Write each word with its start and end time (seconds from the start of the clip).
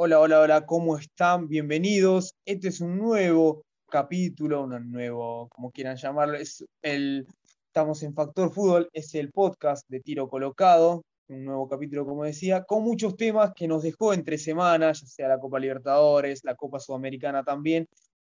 Hola, 0.00 0.20
hola, 0.20 0.38
hola, 0.38 0.64
¿cómo 0.64 0.96
están? 0.96 1.48
Bienvenidos. 1.48 2.36
Este 2.44 2.68
es 2.68 2.80
un 2.80 2.98
nuevo 2.98 3.64
capítulo, 3.90 4.62
un 4.62 4.92
nuevo, 4.92 5.48
como 5.48 5.72
quieran 5.72 5.96
llamarlo. 5.96 6.36
Es 6.36 6.64
el, 6.82 7.26
estamos 7.66 8.04
en 8.04 8.14
Factor 8.14 8.52
Fútbol, 8.52 8.88
es 8.92 9.12
el 9.16 9.32
podcast 9.32 9.84
de 9.88 9.98
tiro 9.98 10.28
colocado, 10.28 11.02
un 11.26 11.44
nuevo 11.44 11.68
capítulo, 11.68 12.06
como 12.06 12.22
decía, 12.22 12.62
con 12.62 12.84
muchos 12.84 13.16
temas 13.16 13.52
que 13.56 13.66
nos 13.66 13.82
dejó 13.82 14.14
entre 14.14 14.38
semanas, 14.38 15.00
ya 15.00 15.06
sea 15.08 15.28
la 15.30 15.40
Copa 15.40 15.58
Libertadores, 15.58 16.44
la 16.44 16.54
Copa 16.54 16.78
Sudamericana 16.78 17.42
también, 17.42 17.88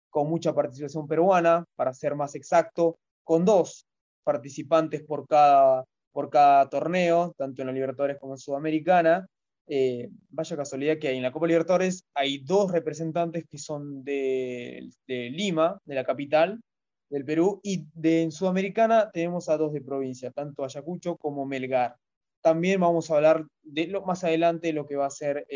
con 0.08 0.28
mucha 0.28 0.54
participación 0.54 1.08
peruana, 1.08 1.64
para 1.74 1.92
ser 1.92 2.14
más 2.14 2.36
exacto, 2.36 2.96
con 3.24 3.44
dos 3.44 3.86
participantes 4.22 5.02
por 5.02 5.26
cada, 5.26 5.84
por 6.12 6.30
cada 6.30 6.68
torneo, 6.68 7.34
tanto 7.36 7.62
en 7.62 7.66
la 7.66 7.74
Libertadores 7.74 8.18
como 8.20 8.34
en 8.34 8.38
Sudamericana. 8.38 9.26
Eh, 9.68 10.08
vaya 10.30 10.56
casualidad 10.56 10.98
que 10.98 11.10
en 11.10 11.22
la 11.22 11.32
Copa 11.32 11.46
Libertadores 11.46 12.04
hay 12.14 12.38
dos 12.38 12.70
representantes 12.70 13.44
que 13.50 13.58
son 13.58 14.04
de, 14.04 14.88
Lima, 15.06 15.80
de 15.84 15.94
la 15.94 16.04
capital 16.04 16.60
del 17.10 17.24
Perú, 17.24 17.60
y 17.62 17.86
de, 17.94 18.22
en 18.22 18.32
Sudamericana 18.32 19.10
tenemos 19.12 19.48
a 19.48 19.56
dos 19.56 19.72
de 19.72 19.80
provincia, 19.80 20.30
tanto 20.30 20.64
Ayacucho 20.64 21.16
como 21.16 21.46
Melgar. 21.46 21.96
También 22.40 22.80
vamos 22.80 23.10
a 23.10 23.16
hablar 23.16 23.44
de 23.62 23.88
más 24.04 24.24
adelante 24.24 24.72
lo 24.72 24.86
que 24.86 24.96
va 24.96 25.06
a 25.06 25.10
ser 25.10 25.46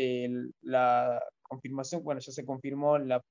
la 0.61 1.21
confirmación, 1.41 2.03
bueno, 2.03 2.19
ya 2.21 2.31
se 2.31 2.45
confirmó 2.45 2.97
la 2.97 3.21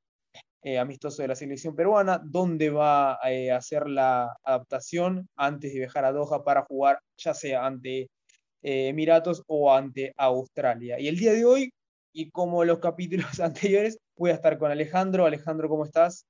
eh, 0.62 0.78
amistoso 0.78 1.22
de 1.22 1.28
la 1.28 1.34
selección 1.34 1.75
peruana, 1.75 2.20
dónde 2.22 2.69
va 2.69 3.19
eh, 3.25 3.50
a 3.50 3.56
hacer 3.56 3.89
la 3.89 4.37
adaptación 4.44 5.27
antes 5.34 5.72
de 5.72 5.78
viajar 5.78 6.05
a 6.05 6.12
Doha 6.12 6.44
para 6.44 6.65
jugar, 6.65 7.00
ya 7.17 7.33
sea 7.33 7.65
ante 7.65 8.11
eh, 8.62 8.89
Emiratos 8.89 9.42
o 9.47 9.72
ante 9.72 10.12
Australia. 10.16 11.00
Y 11.00 11.08
el 11.08 11.16
día 11.16 11.33
de 11.33 11.44
hoy, 11.44 11.72
y 12.12 12.30
como 12.30 12.64
los 12.64 12.78
capítulos 12.78 13.25
anteriores, 13.41 13.98
voy 14.16 14.30
a 14.30 14.34
estar 14.34 14.58
con 14.58 14.70
Alejandro. 14.70 15.27
Alejandro, 15.27 15.69
¿cómo 15.69 15.84
estás? 15.84 16.27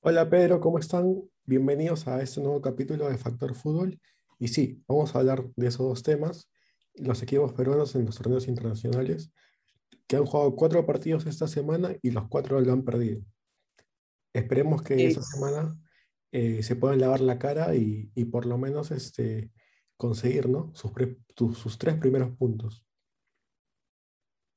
Hola 0.00 0.28
Pedro, 0.28 0.60
¿cómo 0.60 0.78
están? 0.78 1.22
Bienvenidos 1.44 2.06
a 2.06 2.22
este 2.22 2.40
nuevo 2.40 2.60
capítulo 2.60 3.08
de 3.08 3.18
Factor 3.18 3.54
Fútbol. 3.54 3.98
Y 4.38 4.48
sí, 4.48 4.82
vamos 4.86 5.14
a 5.14 5.18
hablar 5.18 5.48
de 5.56 5.66
esos 5.66 5.88
dos 5.88 6.02
temas, 6.02 6.48
los 6.94 7.22
equipos 7.22 7.52
peruanos 7.54 7.94
en 7.96 8.04
los 8.04 8.16
torneos 8.16 8.46
internacionales, 8.46 9.32
que 10.06 10.16
han 10.16 10.26
jugado 10.26 10.54
cuatro 10.54 10.84
partidos 10.86 11.26
esta 11.26 11.48
semana 11.48 11.96
y 12.02 12.10
los 12.10 12.28
cuatro 12.28 12.60
lo 12.60 12.72
han 12.72 12.84
perdido. 12.84 13.22
Esperemos 14.32 14.82
que 14.82 15.06
esta 15.06 15.22
semana 15.22 15.74
eh, 16.30 16.62
se 16.62 16.76
puedan 16.76 17.00
lavar 17.00 17.20
la 17.20 17.38
cara 17.38 17.74
y, 17.74 18.10
y 18.14 18.26
por 18.26 18.46
lo 18.46 18.58
menos 18.58 18.90
este, 18.90 19.50
conseguir 19.96 20.48
¿no? 20.48 20.70
sus, 20.74 20.92
sus, 21.58 21.78
tres 21.78 21.96
primeros 21.96 22.30
puntos. 22.36 22.84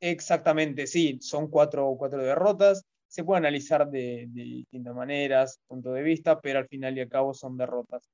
Exactamente, 0.01 0.87
sí, 0.87 1.17
son 1.21 1.49
cuatro, 1.49 1.95
cuatro 1.97 2.23
derrotas. 2.23 2.83
Se 3.07 3.23
puede 3.23 3.39
analizar 3.39 3.89
de, 3.89 4.27
distintas 4.29 4.95
maneras, 4.95 5.59
punto 5.67 5.91
de 5.93 6.03
vista, 6.03 6.39
pero 6.39 6.59
al 6.59 6.67
final 6.67 6.97
y 6.97 7.01
al 7.01 7.09
cabo 7.09 7.33
son 7.33 7.57
derrotas. 7.57 8.07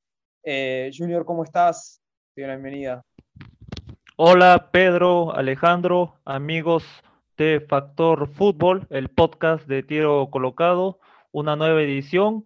Eh, 0.43 0.89
Junior, 0.95 1.25
¿cómo 1.25 1.43
estás? 1.43 2.01
Te 2.33 2.41
doy 2.41 2.47
la 2.47 2.55
bienvenida. 2.55 3.01
Hola 4.17 4.69
Pedro, 4.71 5.35
Alejandro, 5.35 6.21
amigos 6.23 6.85
de 7.37 7.59
Factor 7.67 8.29
Fútbol, 8.29 8.87
el 8.89 9.09
podcast 9.09 9.67
de 9.67 9.83
tiro 9.83 10.29
colocado, 10.31 10.99
una 11.33 11.57
nueva 11.57 11.81
edición 11.81 12.45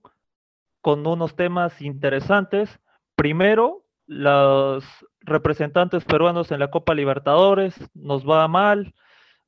con 0.82 1.06
unos 1.06 1.36
temas 1.36 1.80
interesantes. 1.82 2.80
Primero, 3.16 3.86
los 4.10 4.84
representantes 5.22 6.04
peruanos 6.04 6.52
en 6.52 6.60
la 6.60 6.72
Copa 6.72 6.96
Libertadores, 6.96 7.76
nos 7.94 8.28
va 8.28 8.48
mal, 8.48 8.96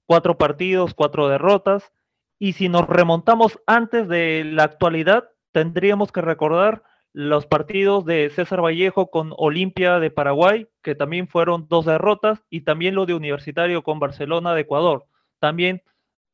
cuatro 0.05 0.37
partidos, 0.37 0.93
cuatro 0.93 1.27
derrotas, 1.27 1.91
y 2.37 2.53
si 2.53 2.69
nos 2.69 2.87
remontamos 2.87 3.59
antes 3.65 4.07
de 4.07 4.43
la 4.45 4.63
actualidad, 4.63 5.29
tendríamos 5.51 6.11
que 6.11 6.21
recordar 6.21 6.83
los 7.11 7.47
partidos 7.47 8.05
de 8.05 8.29
César 8.29 8.63
Vallejo 8.63 9.09
con 9.09 9.33
Olimpia 9.35 9.99
de 9.99 10.11
Paraguay, 10.11 10.67
que 10.83 10.93
también 10.93 11.27
fueron 11.27 11.67
dos 11.67 11.85
derrotas, 11.85 12.43
y 12.51 12.61
también 12.61 12.93
lo 12.93 13.07
de 13.07 13.15
Universitario 13.15 13.81
con 13.81 13.99
Barcelona 13.99 14.53
de 14.53 14.61
Ecuador, 14.61 15.05
también 15.39 15.81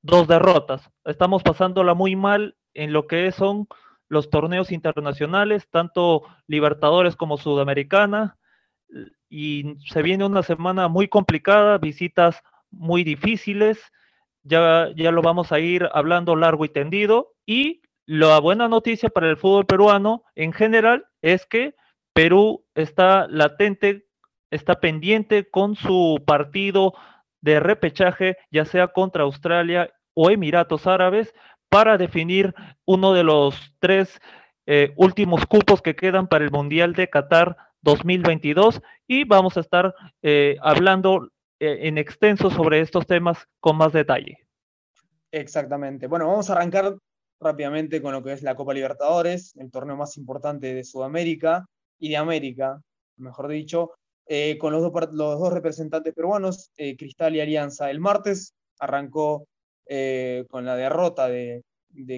dos 0.02 0.28
derrotas. 0.28 0.92
Estamos 1.06 1.44
pasándola 1.44 1.94
muy 1.94 2.18
mal 2.18 2.58
en 2.74 2.92
lo 2.92 3.08
que 3.08 3.32
son 3.32 3.70
los 4.10 4.30
torneos 4.30 4.72
internacionales, 4.72 5.68
tanto 5.70 6.24
Libertadores 6.48 7.16
como 7.16 7.38
Sudamericana, 7.38 8.38
y 9.30 9.76
se 9.86 10.02
viene 10.02 10.26
una 10.26 10.44
semana 10.44 10.88
muy 10.88 11.08
complicada, 11.08 11.78
visitas 11.78 12.42
muy 12.72 13.04
difíciles, 13.04 13.80
ya, 14.44 14.90
ya 14.96 15.12
lo 15.12 15.22
vamos 15.22 15.52
a 15.52 15.60
ir 15.60 15.90
hablando 15.94 16.36
largo 16.36 16.64
y 16.66 16.70
tendido, 16.70 17.34
y 17.46 17.82
la 18.06 18.40
buena 18.40 18.70
noticia 18.70 19.10
para 19.10 19.30
el 19.30 19.36
fútbol 19.36 19.66
peruano 19.66 20.24
en 20.36 20.54
general 20.54 21.06
es 21.22 21.46
que 21.46 21.76
Perú 22.14 22.66
está 22.74 23.28
latente, 23.28 24.08
está 24.50 24.80
pendiente 24.80 25.50
con 25.50 25.76
su 25.76 26.24
partido 26.26 26.94
de 27.42 27.60
repechaje, 27.60 28.38
ya 28.50 28.66
sea 28.66 28.88
contra 28.88 29.24
Australia 29.24 29.92
o 30.14 30.32
Emiratos 30.32 30.88
Árabes, 30.88 31.34
para 31.70 31.98
definir 31.98 32.54
uno 32.86 33.14
de 33.14 33.24
los 33.24 33.56
tres 33.80 34.20
eh, 34.66 34.94
últimos 34.96 35.46
cupos 35.46 35.82
que 35.82 35.96
quedan 35.96 36.28
para 36.28 36.46
el 36.46 36.52
Mundial 36.52 36.94
de 36.94 37.10
Qatar 37.10 37.58
2022 37.82 38.82
y 39.08 39.24
vamos 39.24 39.58
a 39.58 39.62
estar 39.62 39.94
eh, 40.22 40.58
hablando 40.62 41.30
eh, 41.60 41.88
en 41.88 41.98
extenso 41.98 42.50
sobre 42.50 42.82
estos 42.82 43.06
temas 43.06 43.48
con 43.60 43.78
más 43.78 43.94
detalle. 43.94 44.40
Exactamente. 45.32 46.08
Bueno, 46.08 46.28
vamos 46.28 46.50
a 46.50 46.54
arrancar 46.54 46.98
rápidamente 47.40 48.02
con 48.02 48.14
lo 48.14 48.24
que 48.24 48.34
es 48.34 48.42
la 48.42 48.56
Copa 48.56 48.74
Libertadores, 48.74 49.56
el 49.58 49.72
torneo 49.72 49.96
más 49.96 50.18
importante 50.18 50.74
de 50.74 50.84
Sudamérica 50.84 51.66
y 52.00 52.10
de 52.10 52.18
América, 52.18 52.82
mejor 53.18 53.48
dicho, 53.48 53.92
con 54.60 54.74
los 54.74 54.82
dos, 54.82 54.92
los 55.14 55.40
dos 55.40 55.54
representantes 55.54 56.14
peruanos, 56.14 56.72
Cristal 56.76 57.36
y 57.36 57.42
Alianza. 57.42 57.90
El 57.90 58.00
martes 58.00 58.54
arrancó 58.80 59.48
eh, 59.90 60.46
con 60.50 60.66
la 60.66 60.76
derrota 60.76 61.28
de, 61.28 61.64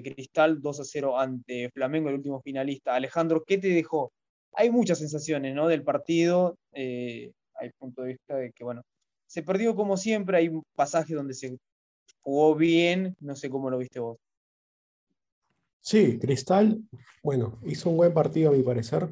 Cristal 0.04 0.62
2 0.62 0.80
a 0.80 0.84
0 0.84 1.20
ante 1.20 1.70
Flamengo, 1.70 2.10
el 2.10 2.16
último 2.16 2.42
finalista. 2.42 2.96
Alejandro, 2.96 3.44
¿qué 3.46 3.58
te 3.58 3.70
dejó? 3.70 4.12
Hay 4.54 4.72
muchas 4.72 5.00
sensaciones 5.00 5.56
¿no? 5.56 5.68
del 5.68 5.84
partido, 5.84 6.58
eh, 6.74 7.32
hay 7.56 7.70
punto 7.78 8.02
de 8.02 8.10
vista 8.10 8.36
de 8.36 8.52
que, 8.52 8.64
bueno, 8.64 8.82
se 9.28 9.44
perdió 9.44 9.76
como 9.76 9.96
siempre, 9.96 10.38
hay 10.38 10.50
un 10.50 10.64
pasaje 10.76 11.14
donde 11.14 11.34
se 11.34 11.58
jugó 12.22 12.56
bien, 12.56 13.16
no 13.20 13.36
sé 13.36 13.50
cómo 13.50 13.70
lo 13.70 13.78
viste 13.78 14.00
vos. 14.00 14.18
Sí, 15.82 16.20
Cristal, 16.20 16.82
bueno, 17.24 17.60
hizo 17.66 17.90
un 17.90 17.98
buen 17.98 18.14
partido 18.14 18.50
a 18.50 18.54
mi 18.54 18.64
parecer. 18.64 19.10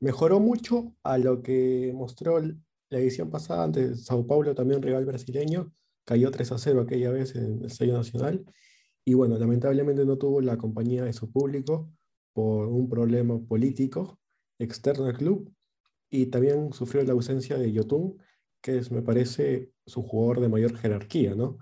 Mejoró 0.00 0.40
mucho 0.40 0.92
a 1.02 1.18
lo 1.18 1.42
que 1.42 1.92
mostró 1.94 2.40
la 2.40 2.98
edición 2.98 3.30
pasada 3.30 3.64
ante 3.64 3.94
Sao 3.96 4.26
Paulo, 4.26 4.54
también 4.54 4.82
rival 4.82 5.04
brasileño, 5.04 5.72
cayó 6.10 6.32
3 6.32 6.50
a 6.50 6.58
0 6.58 6.80
aquella 6.80 7.12
vez 7.12 7.36
en 7.36 7.60
el 7.60 7.66
Estadio 7.66 7.92
Nacional. 7.94 8.44
Y 9.04 9.14
bueno, 9.14 9.38
lamentablemente 9.38 10.04
no 10.04 10.18
tuvo 10.18 10.40
la 10.40 10.58
compañía 10.58 11.04
de 11.04 11.12
su 11.12 11.30
público 11.30 11.88
por 12.32 12.66
un 12.66 12.88
problema 12.88 13.38
político 13.38 14.18
externo 14.58 15.04
al 15.04 15.16
club. 15.16 15.54
Y 16.10 16.26
también 16.26 16.72
sufrió 16.72 17.04
la 17.04 17.12
ausencia 17.12 17.56
de 17.56 17.70
Yotun, 17.70 18.20
que 18.60 18.78
es, 18.78 18.90
me 18.90 19.02
parece, 19.02 19.70
su 19.86 20.02
jugador 20.02 20.40
de 20.40 20.48
mayor 20.48 20.76
jerarquía, 20.76 21.36
¿no? 21.36 21.58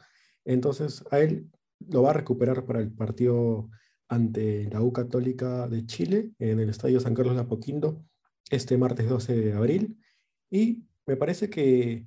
Entonces, 0.47 1.05
a 1.11 1.21
él 1.21 1.51
lo 1.81 2.01
va 2.01 2.11
a 2.11 2.15
recuperar 2.15 2.65
para 2.65 2.81
el 2.81 2.91
partido 2.91 3.69
ante 4.09 4.71
la 4.71 4.81
U 4.81 4.95
Católica 4.95 5.69
de 5.69 5.85
Chile 5.85 6.33
en 6.39 6.59
el 6.59 6.71
Estadio 6.71 7.01
San 7.01 7.13
Carlos 7.13 7.35
de 7.35 7.43
Apoquindo 7.43 8.03
este 8.51 8.79
martes 8.79 9.11
12 9.11 9.37
de 9.37 9.53
abril. 9.53 9.99
Y 10.51 10.87
me 11.07 11.19
parece 11.19 11.51
que 11.51 12.07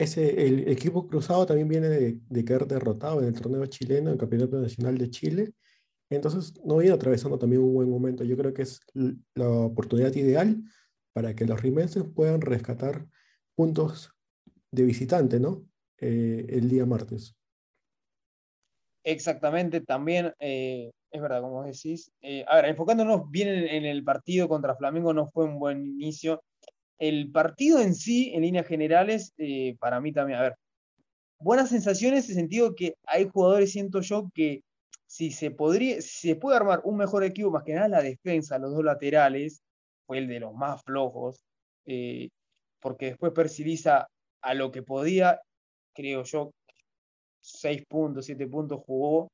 ese, 0.00 0.46
el 0.46 0.68
equipo 0.68 1.06
cruzado 1.06 1.44
también 1.44 1.68
viene 1.68 1.88
de, 1.88 2.18
de 2.26 2.44
quedar 2.44 2.66
derrotado 2.66 3.20
en 3.20 3.26
el 3.28 3.40
torneo 3.40 3.66
chileno, 3.66 4.08
en 4.08 4.14
el 4.14 4.18
Campeonato 4.18 4.58
Nacional 4.58 4.96
de 4.96 5.10
Chile. 5.10 5.52
Entonces, 6.08 6.54
no 6.64 6.78
viene 6.78 6.94
atravesando 6.94 7.38
también 7.38 7.62
un 7.62 7.74
buen 7.74 7.90
momento. 7.90 8.24
Yo 8.24 8.36
creo 8.36 8.54
que 8.54 8.62
es 8.62 8.80
la 9.34 9.48
oportunidad 9.48 10.14
ideal 10.14 10.62
para 11.12 11.34
que 11.34 11.44
los 11.44 11.60
rimenses 11.60 12.04
puedan 12.14 12.40
rescatar 12.40 13.06
puntos 13.54 14.10
de 14.70 14.84
visitante, 14.84 15.38
¿no? 15.38 15.66
Eh, 15.98 16.46
el 16.48 16.70
día 16.70 16.86
martes. 16.86 17.36
Exactamente, 19.04 19.82
también 19.82 20.32
eh, 20.38 20.90
es 21.10 21.20
verdad, 21.20 21.42
como 21.42 21.64
decís. 21.64 22.10
Eh, 22.22 22.42
a 22.48 22.56
ver, 22.56 22.66
enfocándonos 22.66 23.30
bien 23.30 23.48
en, 23.48 23.66
en, 23.66 23.84
el 23.84 24.02
partido 24.02 24.48
contra 24.48 24.76
Flamengo, 24.76 25.12
no 25.12 25.26
fue 25.26 25.44
un 25.44 25.58
buen 25.58 25.84
inicio 25.84 26.42
el 27.00 27.32
partido 27.32 27.80
en 27.80 27.94
sí, 27.94 28.30
en 28.34 28.42
líneas 28.42 28.66
generales, 28.66 29.32
eh, 29.38 29.74
para 29.80 30.00
mí 30.00 30.12
también, 30.12 30.38
a 30.38 30.42
ver, 30.42 30.54
buenas 31.38 31.70
sensaciones 31.70 32.26
en 32.26 32.30
el 32.30 32.36
sentido 32.36 32.74
que 32.74 32.94
hay 33.06 33.28
jugadores, 33.28 33.72
siento 33.72 34.02
yo, 34.02 34.30
que 34.34 34.62
si 35.06 35.32
se 35.32 35.50
podría, 35.50 36.00
se 36.02 36.36
puede 36.36 36.58
armar 36.58 36.82
un 36.84 36.98
mejor 36.98 37.24
equipo, 37.24 37.50
más 37.50 37.64
que 37.64 37.74
nada 37.74 37.88
la 37.88 38.02
defensa, 38.02 38.58
los 38.58 38.72
dos 38.74 38.84
laterales, 38.84 39.62
fue 40.06 40.18
el 40.18 40.28
de 40.28 40.40
los 40.40 40.54
más 40.54 40.82
flojos, 40.84 41.42
eh, 41.86 42.28
porque 42.80 43.06
después 43.06 43.32
Persiliza 43.32 44.06
a 44.42 44.54
lo 44.54 44.70
que 44.70 44.82
podía, 44.82 45.40
creo 45.94 46.22
yo, 46.24 46.50
6 47.40 47.82
puntos, 47.88 48.26
7 48.26 48.46
puntos 48.46 48.80
jugó. 48.84 49.28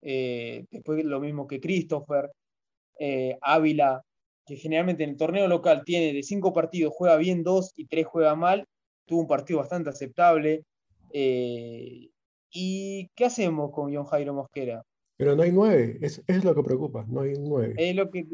Eh, 0.00 0.64
después 0.70 1.04
lo 1.04 1.20
mismo 1.20 1.46
que 1.46 1.60
Christopher. 1.60 2.30
Ávila, 3.40 4.00
que 4.46 4.56
generalmente 4.56 5.04
en 5.04 5.10
el 5.10 5.16
torneo 5.16 5.46
local 5.48 5.82
tiene 5.84 6.12
de 6.12 6.22
5 6.22 6.52
partidos, 6.52 6.92
juega 6.96 7.16
bien 7.16 7.42
2 7.42 7.72
y 7.76 7.86
3 7.86 8.06
juega 8.06 8.34
mal. 8.34 8.66
Tuvo 9.06 9.20
un 9.20 9.26
partido 9.26 9.60
bastante 9.60 9.90
aceptable. 9.90 10.64
Eh, 11.12 12.08
¿Y 12.50 13.08
qué 13.14 13.24
hacemos 13.24 13.70
con 13.72 13.94
John 13.94 14.04
Jairo 14.04 14.34
Mosquera? 14.34 14.82
Pero 15.16 15.36
no 15.36 15.42
hay 15.42 15.52
9, 15.52 15.98
es, 16.02 16.22
es 16.26 16.44
lo 16.44 16.54
que 16.54 16.62
preocupa, 16.62 17.04
no 17.08 17.20
hay 17.20 17.34
9. 17.38 17.74
Es 17.76 17.94
lo 17.94 18.10
que, 18.10 18.26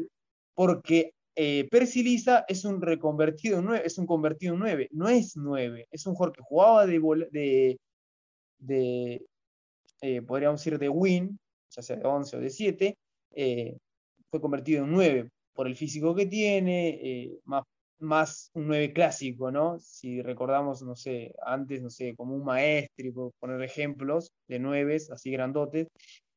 porque 0.55 1.13
eh, 1.35 1.67
Percy 1.69 2.03
Lisa 2.03 2.45
es 2.47 2.65
un 2.65 2.81
reconvertido 2.81 3.61
9, 3.61 3.83
es 3.85 3.97
un 3.97 4.05
convertido 4.05 4.55
9, 4.57 4.89
no 4.91 5.07
es 5.07 5.37
9, 5.37 5.87
es 5.91 6.05
un 6.05 6.15
jugador 6.15 6.35
que 6.35 6.43
jugaba 6.43 6.85
de, 6.85 7.77
de, 8.59 9.25
eh, 10.01 10.21
podríamos 10.21 10.59
decir, 10.59 10.77
de 10.77 10.89
win, 10.89 11.39
ya 11.69 11.81
sea 11.81 11.95
de 11.95 12.05
11 12.05 12.37
o 12.37 12.39
de 12.39 12.49
7, 12.49 12.97
eh, 13.35 13.77
fue 14.29 14.41
convertido 14.41 14.83
en 14.83 14.91
9 14.91 15.29
por 15.59 15.67
el 15.67 15.75
físico 15.75 16.15
que 16.15 16.25
tiene, 16.25 17.31
más, 17.43 17.65
más 17.99 18.49
un 18.53 18.67
9 18.67 18.93
clásico, 18.93 19.51
¿no? 19.51 19.77
Si 19.77 20.21
recordamos, 20.21 20.81
no 20.83 20.95
sé, 20.95 21.33
antes, 21.45 21.81
no 21.81 21.89
sé, 21.89 22.15
como 22.15 22.33
un 22.33 22.45
maestro, 22.45 23.11
por 23.13 23.31
poner 23.41 23.61
ejemplos 23.63 24.31
de 24.47 24.57
9 24.57 24.95
así 25.11 25.31
grandotes, 25.31 25.89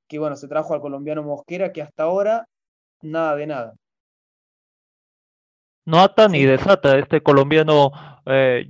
que 0.08 0.18
bueno, 0.18 0.34
se 0.34 0.48
trajo 0.48 0.74
al 0.74 0.80
colombiano 0.80 1.22
Mosquera, 1.22 1.72
que 1.72 1.82
hasta 1.82 2.02
ahora 2.02 2.48
nada 3.00 3.36
de 3.36 3.46
nada. 3.46 3.74
No 5.84 6.00
ata 6.00 6.26
ni 6.26 6.44
desata 6.44 6.98
este 6.98 7.22
colombiano 7.22 7.92
eh, 8.26 8.66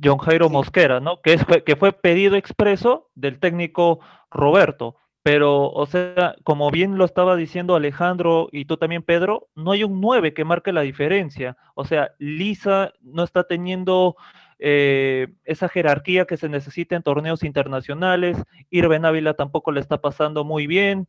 John 0.00 0.18
Jairo 0.18 0.48
Mosquera, 0.48 1.00
¿no? 1.00 1.20
Que, 1.22 1.32
es, 1.32 1.44
que 1.66 1.74
fue 1.74 1.92
pedido 1.92 2.36
expreso 2.36 3.10
del 3.16 3.40
técnico 3.40 3.98
Roberto. 4.30 4.94
Pero, 5.30 5.70
o 5.70 5.84
sea, 5.84 6.36
como 6.42 6.70
bien 6.70 6.96
lo 6.96 7.04
estaba 7.04 7.36
diciendo 7.36 7.76
Alejandro 7.76 8.48
y 8.50 8.64
tú 8.64 8.78
también, 8.78 9.02
Pedro, 9.02 9.50
no 9.54 9.72
hay 9.72 9.84
un 9.84 10.00
9 10.00 10.32
que 10.32 10.46
marque 10.46 10.72
la 10.72 10.80
diferencia. 10.80 11.58
O 11.74 11.84
sea, 11.84 12.12
Lisa 12.18 12.94
no 13.02 13.24
está 13.24 13.44
teniendo 13.44 14.16
eh, 14.58 15.28
esa 15.44 15.68
jerarquía 15.68 16.24
que 16.24 16.38
se 16.38 16.48
necesita 16.48 16.96
en 16.96 17.02
torneos 17.02 17.44
internacionales. 17.44 18.42
Irben 18.70 19.04
Ávila 19.04 19.34
tampoco 19.34 19.70
le 19.70 19.80
está 19.80 20.00
pasando 20.00 20.44
muy 20.44 20.66
bien. 20.66 21.06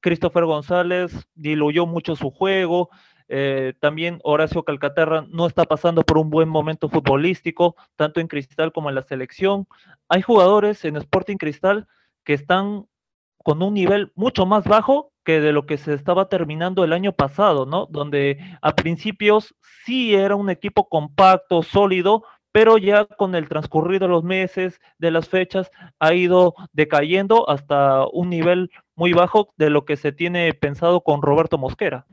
Christopher 0.00 0.44
González 0.44 1.26
diluyó 1.34 1.86
mucho 1.86 2.14
su 2.14 2.30
juego. 2.30 2.90
Eh, 3.26 3.72
también 3.80 4.20
Horacio 4.22 4.64
Calcaterra 4.64 5.24
no 5.30 5.46
está 5.46 5.64
pasando 5.64 6.02
por 6.02 6.18
un 6.18 6.28
buen 6.28 6.50
momento 6.50 6.90
futbolístico, 6.90 7.74
tanto 7.96 8.20
en 8.20 8.28
Cristal 8.28 8.70
como 8.74 8.90
en 8.90 8.96
la 8.96 9.02
selección. 9.04 9.66
Hay 10.10 10.20
jugadores 10.20 10.84
en 10.84 10.96
Sporting 10.98 11.38
Cristal 11.38 11.88
que 12.22 12.34
están 12.34 12.84
con 13.46 13.62
un 13.62 13.74
nivel 13.74 14.10
mucho 14.16 14.44
más 14.44 14.64
bajo 14.64 15.12
que 15.24 15.38
de 15.40 15.52
lo 15.52 15.66
que 15.66 15.78
se 15.78 15.94
estaba 15.94 16.28
terminando 16.28 16.82
el 16.82 16.92
año 16.92 17.12
pasado, 17.12 17.64
¿no? 17.64 17.86
Donde 17.86 18.40
a 18.60 18.74
principios 18.74 19.54
sí 19.84 20.16
era 20.16 20.34
un 20.34 20.50
equipo 20.50 20.88
compacto, 20.88 21.62
sólido, 21.62 22.24
pero 22.50 22.76
ya 22.76 23.04
con 23.04 23.36
el 23.36 23.48
transcurrir 23.48 24.00
de 24.00 24.08
los 24.08 24.24
meses, 24.24 24.80
de 24.98 25.12
las 25.12 25.28
fechas, 25.28 25.70
ha 26.00 26.12
ido 26.12 26.56
decayendo 26.72 27.48
hasta 27.48 28.08
un 28.08 28.30
nivel 28.30 28.72
muy 28.96 29.12
bajo 29.12 29.54
de 29.56 29.70
lo 29.70 29.84
que 29.84 29.96
se 29.96 30.10
tiene 30.10 30.52
pensado 30.52 31.02
con 31.02 31.22
Roberto 31.22 31.56
Mosquera. 31.56 32.04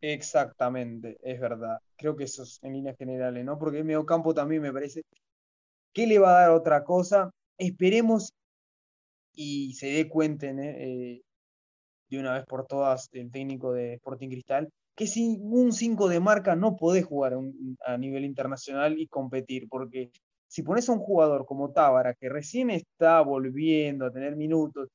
Exactamente, 0.00 1.18
es 1.22 1.40
verdad. 1.40 1.80
Creo 1.96 2.14
que 2.14 2.22
eso 2.22 2.44
es 2.44 2.60
en 2.62 2.74
líneas 2.74 2.96
generales, 2.96 3.44
¿no? 3.44 3.58
Porque 3.58 3.78
el 3.78 3.84
mediocampo 3.84 4.32
también 4.32 4.62
me 4.62 4.72
parece 4.72 5.02
que 5.92 6.06
le 6.06 6.20
va 6.20 6.36
a 6.36 6.40
dar 6.42 6.50
otra 6.50 6.84
cosa. 6.84 7.32
Esperemos 7.58 8.32
y 9.40 9.74
se 9.74 9.86
dé 9.86 10.08
cuenta 10.08 10.48
eh, 10.48 11.22
de 12.10 12.18
una 12.18 12.34
vez 12.34 12.44
por 12.44 12.66
todas 12.66 13.08
el 13.12 13.30
técnico 13.30 13.72
de 13.72 13.94
Sporting 13.94 14.30
Cristal 14.30 14.68
que 14.96 15.06
sin 15.06 15.38
un 15.42 15.72
5 15.72 16.08
de 16.08 16.18
marca 16.18 16.56
no 16.56 16.76
podés 16.76 17.04
jugar 17.04 17.34
a 17.86 17.96
nivel 17.98 18.24
internacional 18.24 18.98
y 18.98 19.06
competir, 19.06 19.68
porque 19.68 20.10
si 20.48 20.64
pones 20.64 20.88
a 20.88 20.92
un 20.92 20.98
jugador 20.98 21.46
como 21.46 21.70
Tábara, 21.70 22.14
que 22.14 22.28
recién 22.28 22.70
está 22.70 23.20
volviendo 23.20 24.06
a 24.06 24.10
tener 24.10 24.34
minutos, 24.34 24.88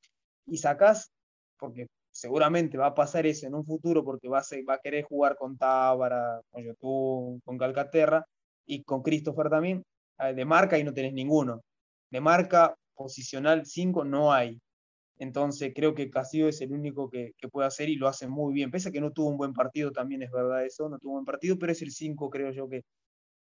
y 0.46 0.58
sacás, 0.58 1.10
porque 1.58 1.86
seguramente 2.10 2.76
va 2.76 2.88
a 2.88 2.94
pasar 2.94 3.24
eso 3.24 3.46
en 3.46 3.54
un 3.54 3.64
futuro 3.64 4.04
porque 4.04 4.28
va 4.28 4.40
a, 4.40 4.44
va 4.68 4.74
a 4.74 4.80
querer 4.80 5.04
jugar 5.04 5.36
con 5.38 5.56
Tábara, 5.56 6.38
con 6.50 6.62
YouTube, 6.62 7.40
con 7.42 7.56
Calcaterra 7.56 8.26
y 8.66 8.82
con 8.82 9.02
Christopher 9.02 9.48
también. 9.48 9.82
Ah, 10.18 10.34
de 10.34 10.44
marca 10.44 10.78
y 10.78 10.84
no 10.84 10.92
tenés 10.92 11.14
ninguno. 11.14 11.62
De 12.10 12.20
marca 12.20 12.74
posicional 12.94 13.66
5 13.66 14.04
no 14.04 14.32
hay. 14.32 14.60
Entonces 15.18 15.72
creo 15.74 15.94
que 15.94 16.10
Castillo 16.10 16.48
es 16.48 16.60
el 16.60 16.72
único 16.72 17.08
que, 17.10 17.32
puede 17.52 17.68
hacer 17.68 17.88
y 17.88 17.96
lo 17.96 18.08
hace 18.08 18.26
muy 18.28 18.52
bien. 18.52 18.70
Pese 18.70 18.88
a 18.88 18.92
que 18.92 19.00
no 19.00 19.12
tuvo 19.12 19.28
un 19.28 19.36
buen 19.36 19.52
partido, 19.52 19.92
también 19.92 20.22
es 20.22 20.30
verdad 20.30 20.64
eso, 20.64 20.88
no 20.88 20.98
tuvo 20.98 21.12
un 21.12 21.16
buen 21.18 21.26
partido, 21.26 21.58
pero 21.58 21.72
es 21.72 21.82
el 21.82 21.92
5 21.92 22.30
creo 22.30 22.50
yo 22.52 22.68
que, 22.68 22.82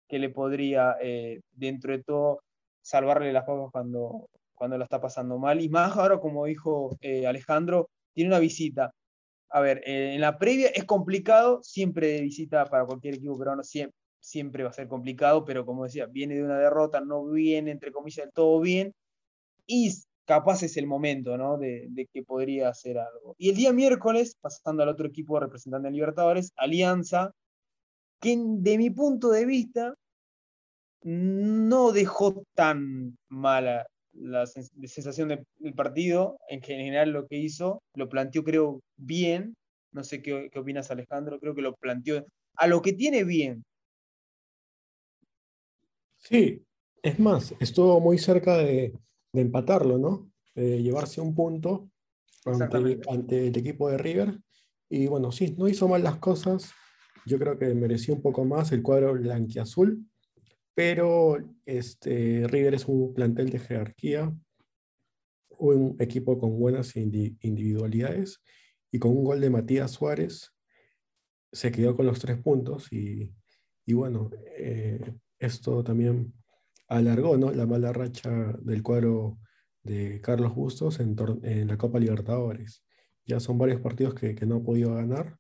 que 0.07 0.19
le 0.19 0.29
podría, 0.29 0.97
eh, 1.01 1.41
dentro 1.51 1.93
de 1.93 2.03
todo, 2.03 2.41
salvarle 2.81 3.33
las 3.33 3.45
cosas 3.45 3.71
cuando, 3.71 4.29
cuando 4.55 4.77
la 4.77 4.85
está 4.85 5.01
pasando 5.01 5.37
mal. 5.39 5.61
Y 5.61 5.69
más 5.69 5.95
ahora, 5.97 6.19
como 6.19 6.45
dijo 6.45 6.97
eh, 7.01 7.27
Alejandro, 7.27 7.89
tiene 8.13 8.29
una 8.29 8.39
visita. 8.39 8.91
A 9.49 9.61
ver, 9.61 9.81
eh, 9.85 10.15
en 10.15 10.21
la 10.21 10.37
previa 10.37 10.69
es 10.69 10.85
complicado, 10.85 11.61
siempre 11.63 12.07
de 12.07 12.21
visita 12.21 12.65
para 12.65 12.85
cualquier 12.85 13.15
equipo 13.15 13.37
peruano, 13.37 13.63
siempre, 13.63 13.95
siempre 14.19 14.63
va 14.63 14.69
a 14.69 14.73
ser 14.73 14.87
complicado, 14.87 15.45
pero 15.45 15.65
como 15.65 15.83
decía, 15.83 16.07
viene 16.07 16.35
de 16.35 16.43
una 16.43 16.57
derrota, 16.57 17.01
no 17.01 17.25
viene, 17.25 17.71
entre 17.71 17.91
comillas, 17.91 18.25
del 18.25 18.33
todo 18.33 18.59
bien, 18.61 18.93
y 19.65 19.91
capaz 20.25 20.63
es 20.63 20.77
el 20.77 20.87
momento, 20.87 21.37
¿no? 21.37 21.57
De, 21.57 22.07
que 22.11 22.23
podría 22.23 22.69
hacer 22.69 22.97
algo. 22.97 23.35
Y 23.37 23.49
el 23.49 23.55
día 23.55 23.73
miércoles, 23.73 24.37
pasando 24.39 24.83
al 24.83 24.89
otro 24.89 25.07
equipo 25.07 25.39
representante 25.39 25.87
de 25.87 25.93
Libertadores, 25.93 26.51
Alianza, 26.55 27.31
que 28.19 28.37
de 28.37 28.77
mi 28.77 28.89
punto 28.89 29.31
de 29.31 29.45
vista 29.45 29.95
no 31.03 31.91
dejó 31.91 32.43
tan 32.55 33.17
mala 33.27 33.85
la 34.13 34.45
sensación 34.45 35.29
del 35.29 35.73
partido, 35.73 36.37
en 36.47 36.61
general 36.61 37.11
lo 37.11 37.27
que 37.27 37.37
hizo, 37.37 37.81
lo 37.95 38.07
planteó 38.09 38.43
creo 38.43 38.81
bien, 38.95 39.55
no 39.91 40.03
sé 40.03 40.21
qué, 40.21 40.49
opinas 40.55 40.91
Alejandro, 40.91 41.39
creo 41.39 41.55
que 41.55 41.61
lo 41.61 41.75
planteó 41.75 42.25
a 42.55 42.67
lo 42.67 42.81
que 42.81 42.93
tiene 42.93 43.23
bien. 43.23 43.63
Sí, 46.17 46.63
es 47.01 47.19
más, 47.19 47.53
estuvo 47.59 47.99
muy 47.99 48.17
cerca 48.17 48.57
de, 48.57 48.93
empatarlo, 49.33 49.97
¿no? 49.97 50.31
De 50.55 50.81
llevarse 50.81 51.21
un 51.21 51.33
punto 51.35 51.89
ante, 52.45 53.01
ante, 53.09 53.47
el 53.47 53.57
equipo 53.57 53.89
de 53.89 53.97
River. 53.97 54.39
Y 54.89 55.07
bueno, 55.07 55.31
sí, 55.31 55.55
no 55.57 55.67
hizo 55.67 55.87
mal 55.87 56.03
las 56.03 56.17
cosas. 56.17 56.71
Yo 57.25 57.39
creo 57.39 57.57
que 57.57 57.73
mereció 57.73 58.13
un 58.13 58.21
poco 58.21 58.45
más 58.45 58.71
el 58.71 58.83
cuadro 58.83 59.13
blanquiazul 59.13 60.05
pero 60.73 61.37
este, 61.65 62.47
River 62.47 62.73
es 62.75 62.87
un 62.87 63.13
plantel 63.13 63.49
de 63.49 63.59
jerarquía, 63.59 64.33
un 65.57 65.95
equipo 65.99 66.37
con 66.39 66.59
buenas 66.59 66.95
individualidades 66.95 68.41
y 68.91 68.99
con 68.99 69.11
un 69.11 69.23
gol 69.23 69.39
de 69.39 69.49
Matías 69.49 69.91
Suárez 69.91 70.51
se 71.51 71.71
quedó 71.71 71.95
con 71.95 72.07
los 72.07 72.19
tres 72.19 72.39
puntos 72.39 72.91
y, 72.91 73.31
bueno, 73.87 74.31
eh, 74.57 74.99
esto 75.37 75.83
también 75.83 76.33
alargó 76.87 77.37
¿no? 77.37 77.51
la 77.51 77.65
mala 77.65 77.93
racha 77.93 78.29
del 78.61 78.83
cuadro 78.83 79.39
de 79.83 80.21
Carlos 80.21 80.55
Bustos 80.55 80.99
en, 80.99 81.15
la 81.67 81.77
Copa 81.77 81.99
Libertadores. 81.99 82.83
Ya 83.25 83.39
son 83.39 83.57
varios 83.57 83.81
partidos 83.81 84.13
que, 84.13 84.35
que 84.35 84.45
no 84.45 84.57
ha 84.57 84.63
podido 84.63 84.95
ganar 84.95 85.37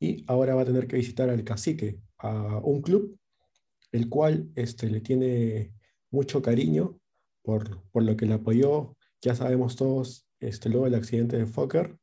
y 0.00 0.24
ahora 0.28 0.54
va 0.54 0.62
a 0.62 0.66
tener 0.66 0.86
que 0.86 0.96
visitar 0.96 1.28
al 1.28 1.44
cacique, 1.44 2.00
a 2.18 2.58
un 2.58 2.82
club 2.82 3.18
el 3.92 4.08
cual 4.08 4.50
este, 4.54 4.88
le 4.88 5.00
tiene 5.00 5.72
mucho 6.10 6.42
cariño 6.42 6.98
por, 7.42 7.82
lo 7.94 8.16
que 8.16 8.26
le 8.26 8.34
apoyó, 8.34 8.96
ya 9.22 9.34
sabemos 9.34 9.76
todos, 9.76 10.26
este, 10.40 10.68
luego 10.68 10.84
del 10.84 10.96
accidente 10.96 11.38
de 11.38 11.46
Fokker, 11.46 11.96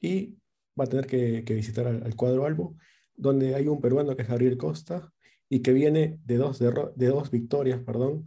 y 0.00 0.38
va 0.78 0.84
a 0.84 0.88
tener 0.88 1.06
que, 1.06 1.42
visitar 1.54 1.86
al, 1.86 2.16
cuadro 2.16 2.44
Albo, 2.44 2.76
donde 3.14 3.54
hay 3.54 3.68
un 3.68 3.80
peruano 3.80 4.16
que 4.16 4.22
es 4.22 4.28
Gabriel 4.28 4.58
Costa, 4.58 5.12
y 5.52 5.60
que 5.60 5.74
viene 5.74 6.18
de 6.24 6.38
dos, 6.38 6.58
de, 6.58 7.06
dos 7.08 7.30
victorias, 7.30 7.78
perdón, 7.84 8.24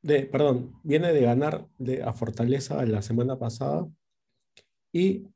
de, 0.00 0.22
perdón, 0.24 0.80
viene 0.82 1.12
de 1.12 1.20
ganar 1.20 1.68
de, 1.76 2.02
a 2.02 2.14
Fortaleza 2.14 2.82
la 2.86 3.02
semana 3.02 3.38
pasada 3.38 3.86
y 4.90 5.26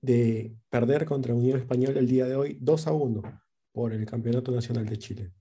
de 0.00 0.56
perder 0.70 1.04
contra 1.04 1.34
Unión 1.34 1.58
Española 1.58 2.00
el 2.00 2.08
día 2.08 2.24
de 2.24 2.36
hoy 2.36 2.56
2 2.62 2.86
a 2.86 2.92
1 2.94 3.42
por 3.72 3.92
el 3.92 4.06
Campeonato 4.06 4.52
Nacional 4.52 4.86
de 4.86 4.96
Chile 4.96 5.32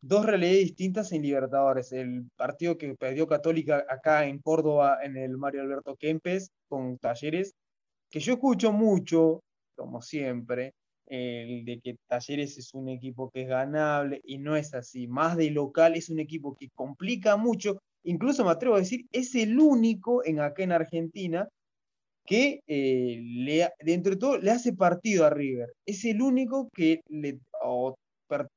dos 0.00 0.24
realidades 0.24 0.66
distintas 0.66 1.10
en 1.10 1.22
Libertadores. 1.22 1.90
El 1.90 2.30
partido 2.36 2.78
que 2.78 2.94
perdió 2.94 3.26
Católica 3.26 3.84
acá 3.88 4.26
en 4.26 4.38
Córdoba 4.38 4.98
en 5.02 5.16
el 5.16 5.36
Mario 5.36 5.62
Alberto 5.62 5.96
Kempes 5.96 6.52
con 6.68 6.98
Talleres, 6.98 7.54
que 8.10 8.20
yo 8.20 8.34
escucho 8.34 8.70
mucho, 8.70 9.42
como 9.74 10.02
siempre, 10.02 10.74
el 11.06 11.64
de 11.64 11.80
que 11.80 11.96
Talleres 12.08 12.58
es 12.58 12.72
un 12.74 12.88
equipo 12.88 13.30
que 13.30 13.42
es 13.42 13.48
ganable 13.48 14.20
y 14.24 14.38
no 14.38 14.56
es 14.56 14.74
así. 14.74 15.06
Más 15.06 15.36
de 15.36 15.50
local 15.50 15.94
es 15.96 16.10
un 16.10 16.20
equipo 16.20 16.56
que 16.58 16.70
complica 16.74 17.36
mucho, 17.36 17.78
incluso 18.04 18.44
me 18.44 18.50
atrevo 18.50 18.76
a 18.76 18.80
decir, 18.80 19.06
es 19.12 19.34
el 19.34 19.58
único 19.58 20.24
en 20.24 20.40
acá 20.40 20.62
en 20.62 20.72
Argentina 20.72 21.48
que 22.26 22.60
eh, 22.66 23.20
le, 23.22 23.68
dentro 23.80 24.14
de 24.14 24.18
todo 24.18 24.38
le 24.38 24.50
hace 24.50 24.72
partido 24.72 25.26
a 25.26 25.30
River. 25.30 25.72
Es 25.86 26.04
el 26.04 26.22
único 26.22 26.68
que 26.74 27.00
le, 27.08 27.38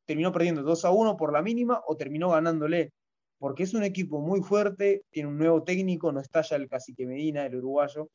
terminó 0.05 0.31
perdiendo 0.31 0.63
2 0.63 0.85
a 0.85 0.91
1 0.91 1.17
por 1.17 1.33
la 1.33 1.41
mínima 1.41 1.81
o 1.87 1.97
terminó 1.97 2.29
ganándole. 2.29 2.91
Porque 3.39 3.63
es 3.63 3.75
un 3.75 3.83
equipo 3.83 4.19
muy 4.19 4.41
fuerte, 4.41 5.03
tiene 5.11 5.29
un 5.29 5.37
nuevo 5.37 5.63
técnico, 5.63 6.11
no 6.11 6.19
está 6.19 6.41
ya 6.41 6.55
el 6.55 6.67
cacique 6.67 7.05
Medina, 7.05 7.45
el 7.45 7.57
uruguayo, 7.57 8.09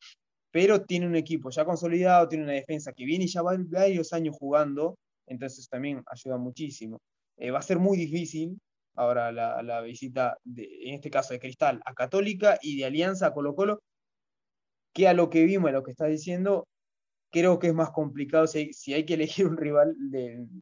pero 0.53 0.85
tiene 0.85 1.07
un 1.07 1.15
equipo 1.15 1.49
ya 1.49 1.65
consolidado, 1.65 2.27
tiene 2.27 2.43
una 2.43 2.53
defensa 2.53 2.93
que 2.93 3.05
viene 3.05 3.25
y 3.25 3.27
ya 3.27 3.41
va 3.41 3.55
varios 3.57 4.13
años 4.13 4.35
jugando, 4.39 4.99
entonces 5.25 5.67
también 5.67 6.03
ayuda 6.05 6.37
muchísimo. 6.37 7.01
Eh, 7.37 7.49
va 7.49 7.57
a 7.57 7.63
ser 7.63 7.79
muy 7.79 7.97
difícil 7.97 8.59
ahora 8.93 9.31
la, 9.31 9.81
visita, 9.81 10.37
de, 10.43 10.69
en 10.83 10.93
este 10.93 11.09
caso 11.09 11.33
de 11.33 11.39
Cristal, 11.39 11.81
a 11.83 11.95
Católica 11.95 12.59
y 12.61 12.77
de 12.77 12.85
Alianza 12.85 13.25
a 13.27 13.33
Colo 13.33 13.55
Colo, 13.55 13.81
que 14.93 15.07
a 15.07 15.13
lo 15.13 15.31
que 15.31 15.43
vimos, 15.43 15.69
a 15.69 15.73
lo 15.73 15.81
que 15.81 15.89
está 15.89 16.05
diciendo, 16.05 16.67
creo 17.31 17.57
que 17.57 17.69
es 17.69 17.73
más 17.73 17.89
complicado 17.89 18.45
si 18.45 18.93
hay, 18.93 19.05
que 19.05 19.15
elegir 19.15 19.47
un 19.47 19.57
rival 19.57 19.95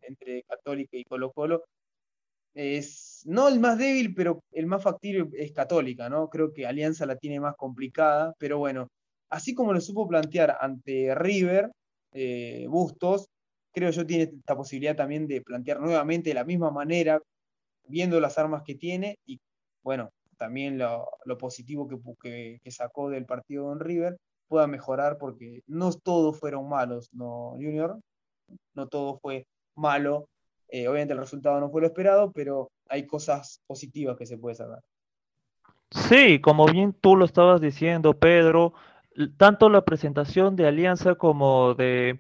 entre 0.04 0.44
Católica 0.44 0.96
y 0.96 1.04
Colo 1.04 1.34
Colo. 1.34 1.66
Es 2.54 3.24
no 3.26 3.50
el 3.50 3.60
más 3.60 3.78
débil, 3.78 4.14
pero 4.14 4.42
el 4.52 4.68
más 4.68 4.84
factible 4.84 5.30
es 5.34 5.52
Católica, 5.52 6.08
¿no? 6.10 6.30
Creo 6.30 6.54
que 6.54 6.66
Alianza 6.66 7.06
la 7.06 7.18
tiene 7.18 7.42
más 7.42 7.56
complicada, 7.58 8.34
pero 8.40 8.58
bueno, 8.58 8.88
así 9.32 9.56
como 9.56 9.74
lo 9.74 9.82
supo 9.82 10.08
plantear 10.08 10.58
ante 10.60 11.16
River, 11.16 11.72
eh, 12.14 12.68
Bustos, 12.70 13.28
creo 13.74 13.90
yo 13.90 14.06
tiene 14.06 14.24
esta 14.24 14.56
posibilidad 14.56 14.96
también 14.96 15.28
de 15.28 15.42
plantear 15.42 15.80
nuevamente 15.80 16.30
de 16.30 16.36
la 16.36 16.44
misma 16.44 16.70
manera, 16.70 17.22
viendo 17.88 18.20
las 18.20 18.38
armas 18.38 18.64
que 18.64 18.76
tiene 18.76 19.18
y 19.26 19.40
bueno, 19.84 20.12
también 20.38 20.78
lo, 20.78 21.38
positivo 21.38 21.88
que, 22.20 22.60
sacó 22.70 23.10
del 23.10 23.26
partido 23.26 23.72
en 23.72 23.80
River 23.80 24.18
pueda 24.48 24.68
mejorar 24.68 25.18
porque 25.18 25.62
no 25.68 25.92
todos 25.94 26.40
fueron 26.40 26.68
malos, 26.68 27.10
¿no, 27.14 27.52
Junior? 27.54 28.00
No 28.74 28.88
todo 28.88 29.18
fue 29.20 29.46
malo. 29.76 30.28
Eh, 30.68 30.88
obviamente 30.88 31.14
el 31.14 31.20
resultado 31.20 31.60
no 31.60 31.70
fue 31.70 31.82
lo 31.82 31.88
esperado, 31.88 32.32
pero 32.32 32.70
hay 32.90 33.08
cosas 33.08 33.62
positivas 33.66 34.18
que 34.18 34.26
se 34.26 34.38
puede 34.38 34.56
sacar. 34.56 34.82
Sí, 35.92 36.40
como 36.40 36.66
bien 36.66 36.94
tú 36.94 37.16
lo 37.16 37.26
estabas 37.26 37.62
diciendo, 37.62 38.14
Pedro, 38.14 38.74
tanto 39.38 39.70
la 39.70 39.82
presentación 39.82 40.56
de 40.56 40.68
Alianza 40.68 41.16
como 41.16 41.74
de 41.74 42.20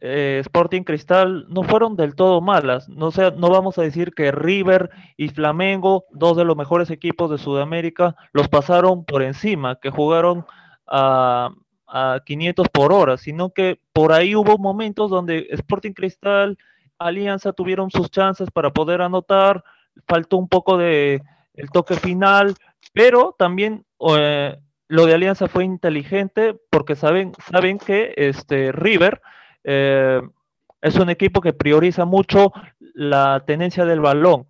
eh, 0.00 0.38
Sporting 0.40 0.82
Cristal 0.82 1.46
no 1.48 1.62
fueron 1.62 1.96
del 1.96 2.14
todo 2.14 2.40
malas. 2.40 2.88
No, 2.88 3.10
sea, 3.10 3.30
no 3.30 3.50
vamos 3.50 3.78
a 3.78 3.82
decir 3.82 4.12
que 4.12 4.32
River 4.32 4.90
y 5.16 5.28
Flamengo, 5.28 6.04
dos 6.10 6.36
de 6.36 6.44
los 6.44 6.56
mejores 6.56 6.90
equipos 6.90 7.30
de 7.30 7.38
Sudamérica, 7.38 8.16
los 8.32 8.48
pasaron 8.48 9.04
por 9.04 9.22
encima, 9.22 9.78
que 9.80 9.90
jugaron 9.90 10.46
a, 10.86 11.50
a 11.86 12.20
500 12.24 12.68
por 12.68 12.92
hora, 12.92 13.16
sino 13.16 13.50
que 13.50 13.80
por 13.92 14.12
ahí 14.12 14.34
hubo 14.34 14.58
momentos 14.58 15.10
donde 15.10 15.46
Sporting 15.50 15.92
Cristal, 15.92 16.58
Alianza 16.98 17.52
tuvieron 17.52 17.90
sus 17.90 18.10
chances 18.10 18.50
para 18.50 18.70
poder 18.70 19.02
anotar, 19.02 19.64
faltó 20.06 20.36
un 20.36 20.48
poco 20.48 20.76
de 20.76 21.22
el 21.54 21.70
toque 21.70 21.94
final, 21.96 22.54
pero 22.92 23.34
también 23.38 23.84
eh, 24.16 24.58
lo 24.92 25.06
de 25.06 25.14
Alianza 25.14 25.48
fue 25.48 25.64
inteligente 25.64 26.54
porque 26.68 26.96
saben, 26.96 27.32
saben 27.50 27.78
que 27.78 28.12
este 28.14 28.72
River 28.72 29.22
eh, 29.64 30.20
es 30.82 30.96
un 30.96 31.08
equipo 31.08 31.40
que 31.40 31.54
prioriza 31.54 32.04
mucho 32.04 32.52
la 32.92 33.42
tenencia 33.46 33.86
del 33.86 34.00
balón. 34.00 34.46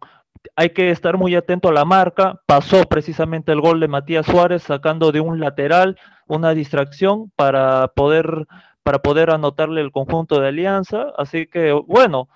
Hay 0.56 0.70
que 0.70 0.90
estar 0.90 1.16
muy 1.16 1.36
atento 1.36 1.68
a 1.68 1.72
la 1.72 1.84
marca. 1.84 2.40
Pasó 2.44 2.82
precisamente 2.88 3.52
el 3.52 3.60
gol 3.60 3.78
de 3.78 3.86
Matías 3.86 4.26
Suárez 4.26 4.64
sacando 4.64 5.12
de 5.12 5.20
un 5.20 5.38
lateral 5.38 5.96
una 6.26 6.54
distracción 6.54 7.30
para 7.36 7.86
poder, 7.94 8.48
para 8.82 8.98
poder 8.98 9.30
anotarle 9.30 9.80
el 9.80 9.92
conjunto 9.92 10.40
de 10.40 10.48
Alianza. 10.48 11.12
Así 11.16 11.46
que, 11.46 11.70
bueno, 11.70 12.28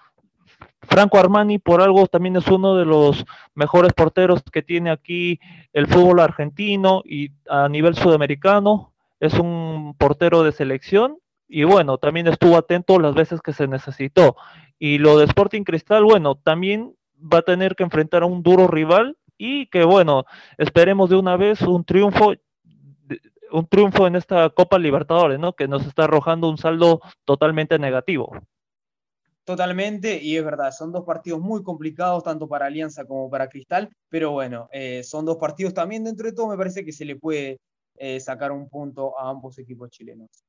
Franco 0.88 1.18
Armani 1.18 1.58
por 1.58 1.82
algo 1.82 2.06
también 2.06 2.36
es 2.36 2.46
uno 2.48 2.76
de 2.76 2.84
los 2.84 3.24
mejores 3.54 3.92
porteros 3.92 4.42
que 4.50 4.62
tiene 4.62 4.90
aquí 4.90 5.40
el 5.72 5.86
fútbol 5.86 6.20
argentino 6.20 7.02
y 7.04 7.30
a 7.48 7.68
nivel 7.68 7.94
sudamericano. 7.94 8.92
Es 9.20 9.34
un 9.34 9.94
portero 9.98 10.42
de 10.42 10.52
selección 10.52 11.18
y 11.48 11.64
bueno, 11.64 11.98
también 11.98 12.26
estuvo 12.26 12.56
atento 12.56 12.98
las 12.98 13.14
veces 13.14 13.40
que 13.40 13.52
se 13.52 13.68
necesitó. 13.68 14.36
Y 14.78 14.98
lo 14.98 15.18
de 15.18 15.24
Sporting 15.24 15.62
Cristal, 15.62 16.04
bueno, 16.04 16.34
también 16.34 16.94
va 17.16 17.38
a 17.38 17.42
tener 17.42 17.76
que 17.76 17.84
enfrentar 17.84 18.22
a 18.22 18.26
un 18.26 18.42
duro 18.42 18.66
rival 18.66 19.16
y 19.38 19.66
que 19.66 19.84
bueno, 19.84 20.24
esperemos 20.58 21.10
de 21.10 21.16
una 21.16 21.36
vez 21.36 21.62
un 21.62 21.84
triunfo 21.84 22.34
un 23.52 23.66
triunfo 23.66 24.06
en 24.06 24.16
esta 24.16 24.50
Copa 24.50 24.78
Libertadores, 24.78 25.38
¿no? 25.38 25.52
Que 25.52 25.68
nos 25.68 25.86
está 25.86 26.04
arrojando 26.04 26.48
un 26.48 26.58
saldo 26.58 27.00
totalmente 27.24 27.78
negativo. 27.78 28.36
Totalmente, 29.46 30.20
y 30.20 30.36
es 30.36 30.44
verdad, 30.44 30.72
son 30.72 30.90
dos 30.90 31.04
partidos 31.04 31.38
muy 31.40 31.62
complicados, 31.62 32.24
tanto 32.24 32.48
para 32.48 32.66
Alianza 32.66 33.04
como 33.04 33.30
para 33.30 33.48
Cristal, 33.48 33.88
pero 34.08 34.32
bueno, 34.32 34.68
eh, 34.72 35.04
son 35.04 35.24
dos 35.24 35.36
partidos 35.36 35.72
también 35.72 36.02
dentro 36.02 36.26
de 36.26 36.32
todo, 36.32 36.48
me 36.48 36.56
parece 36.56 36.84
que 36.84 36.90
se 36.90 37.04
le 37.04 37.14
puede 37.14 37.60
eh, 37.96 38.18
sacar 38.18 38.50
un 38.50 38.68
punto 38.68 39.16
a 39.16 39.30
ambos 39.30 39.56
equipos 39.60 39.88
chilenos. 39.90 40.42